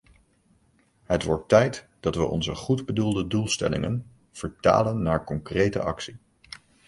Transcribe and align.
Het 1.03 1.23
wordt 1.23 1.47
tijd 1.49 1.87
dat 1.99 2.15
we 2.15 2.23
onze 2.29 2.55
goedbedoelde 2.55 3.27
doelstellingen 3.27 4.05
vertalen 4.31 5.01
naar 5.01 5.23
concrete 5.23 5.81
actie. 5.81 6.17